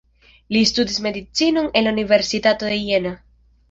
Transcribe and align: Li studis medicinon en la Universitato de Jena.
Li 0.55 0.63
studis 0.69 0.97
medicinon 1.09 1.71
en 1.79 1.87
la 1.91 1.95
Universitato 1.99 2.75
de 2.77 2.85
Jena. 2.91 3.19